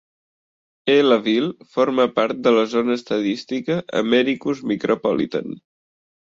Ellaville 0.93 1.67
forma 1.75 2.07
part 2.15 2.41
de 2.49 2.55
la 2.57 2.65
zona 2.73 2.97
estadística 3.03 3.79
Americus 4.03 4.67
Micropolitan. 4.75 5.57